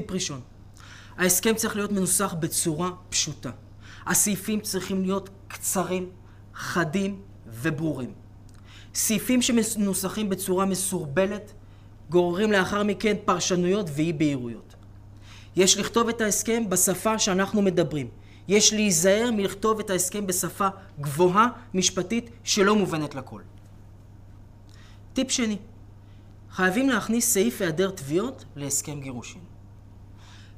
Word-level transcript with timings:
טיפ 0.00 0.10
ראשון, 0.10 0.40
ההסכם 1.16 1.54
צריך 1.54 1.76
להיות 1.76 1.92
מנוסח 1.92 2.34
בצורה 2.40 2.90
פשוטה. 3.08 3.50
הסעיפים 4.06 4.60
צריכים 4.60 5.02
להיות 5.02 5.30
קצרים, 5.48 6.10
חדים 6.54 7.20
וברורים. 7.46 8.12
סעיפים 8.94 9.42
שמנוסחים 9.42 10.28
בצורה 10.28 10.64
מסורבלת 10.64 11.52
גוררים 12.10 12.52
לאחר 12.52 12.82
מכן 12.82 13.16
פרשנויות 13.24 13.86
ואי 13.94 14.12
בהירויות. 14.12 14.74
יש 15.56 15.78
לכתוב 15.78 16.08
את 16.08 16.20
ההסכם 16.20 16.70
בשפה 16.70 17.18
שאנחנו 17.18 17.62
מדברים. 17.62 18.08
יש 18.48 18.72
להיזהר 18.72 19.30
מלכתוב 19.30 19.80
את 19.80 19.90
ההסכם 19.90 20.26
בשפה 20.26 20.68
גבוהה, 21.00 21.48
משפטית, 21.74 22.30
שלא 22.44 22.76
מובנת 22.76 23.14
לכל. 23.14 23.40
טיפ 25.12 25.30
שני, 25.30 25.56
חייבים 26.50 26.88
להכניס 26.88 27.32
סעיף 27.32 27.60
היעדר 27.60 27.90
תביעות 27.90 28.44
להסכם 28.56 29.00
גירושין. 29.00 29.57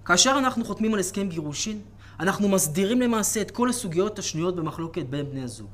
כאשר 0.04 0.34
אנחנו 0.38 0.64
חותמים 0.64 0.95
על 0.95 1.00
הסכם 1.00 1.28
גירושין, 1.28 1.80
אנחנו 2.20 2.48
מסדירים 2.48 3.00
למעשה 3.00 3.40
את 3.40 3.50
כל 3.50 3.68
הסוגיות 3.68 4.18
השנויות 4.18 4.56
במחלוקת 4.56 5.06
בין 5.10 5.30
בני 5.30 5.42
הזוג. 5.42 5.68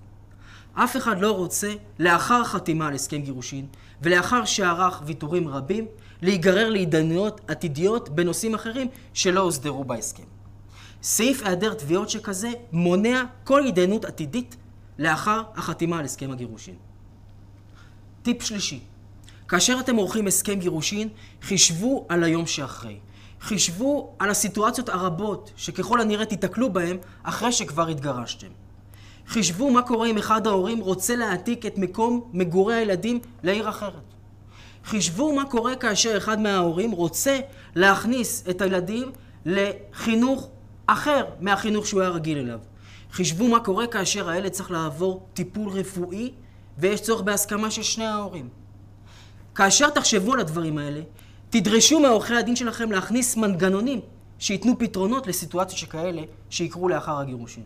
אף 0.75 0.97
אחד 0.97 1.21
לא 1.21 1.31
רוצה, 1.31 1.73
לאחר 1.99 2.45
חתימה 2.45 2.89
על 2.89 2.95
הסכם 2.95 3.19
גירושין, 3.23 3.67
ולאחר 4.03 4.45
שערך 4.45 5.03
ויתורים 5.07 5.49
רבים, 5.49 5.87
להיגרר 6.23 6.71
להתדיינויות 6.71 7.41
עתידיות 7.49 8.09
בנושאים 8.09 8.55
אחרים 8.55 8.89
שלא 9.15 9.41
הוסדרו 9.41 9.85
בהסכם. 9.85 10.23
סעיף 11.03 11.43
היעדר 11.43 11.75
תביעות 11.75 12.11
שכזה 12.11 12.49
מונע 12.73 13.25
כל 13.45 13.67
התדיינות 13.67 14.05
עתידית 14.05 14.57
לאחר 14.99 15.43
החתימה 15.55 15.99
על 15.99 16.05
הסכם 16.05 16.31
הגירושין. 16.31 16.75
טיפ 18.23 18.43
שלישי, 18.43 18.81
כאשר 19.49 19.77
אתם 19.81 19.97
עורכים 19.97 20.27
הסכם 20.27 20.55
גירושין, 20.55 21.09
חישבו 21.43 22.07
על 22.09 22.25
היום 22.25 22.47
שאחרי. 22.47 22.99
חישבו 23.41 24.15
על 24.19 24.31
הסיטואציות 24.31 24.89
הרבות 24.89 25.53
שככל 25.57 26.01
הנראה 26.01 26.25
תיתקלו 26.25 26.73
בהן 26.73 26.97
אחרי 27.23 27.53
שכבר 27.53 27.89
התגרשתם. 27.89 28.49
חישבו 29.29 29.71
מה 29.71 29.83
קורה 29.83 30.09
אם 30.09 30.19
אחד 30.19 30.47
ההורים 30.47 30.81
רוצה 30.81 31.17
להעתיק 31.17 31.67
את 31.67 31.79
מקום 31.79 32.31
מגורי 32.33 32.75
הילדים 32.75 33.21
לעיר 33.43 33.69
אחרת. 33.69 34.15
חישבו 34.85 35.37
מה 35.37 35.45
קורה 35.45 35.77
כאשר 35.77 36.17
אחד 36.17 36.41
מההורים 36.41 36.91
רוצה 36.91 37.39
להכניס 37.75 38.45
את 38.51 38.61
הילדים 38.61 39.13
לחינוך 39.47 40.49
אחר 40.87 41.25
מהחינוך 41.41 41.87
שהוא 41.87 42.01
היה 42.01 42.11
רגיל 42.11 42.39
אליו. 42.39 42.59
חישבו 43.13 43.49
מה 43.49 43.61
קורה 43.61 43.87
כאשר 43.87 44.29
הילד 44.29 44.53
צריך 44.53 44.71
לעבור 44.71 45.27
טיפול 45.35 45.69
רפואי 45.69 46.33
ויש 46.79 47.01
צורך 47.01 47.23
בהסכמה 47.23 47.71
של 47.71 47.83
שני 47.83 48.07
ההורים. 48.07 48.49
כאשר 49.55 49.91
תחשבו 49.91 50.35
על 50.35 50.41
הדברים 50.41 50.79
האלה, 50.79 51.01
תדרשו 51.61 52.01
מעורכי 52.01 52.35
הדין 52.35 52.57
שלכם 52.57 52.93
להכניס 52.93 53.37
מנגנונים 53.37 54.01
שייתנו 54.39 54.79
פתרונות 54.79 55.27
לסיטואציות 55.27 55.79
שכאלה 55.79 56.23
שיקרו 56.51 56.89
לאחר 56.89 57.19
הגירושים. 57.19 57.65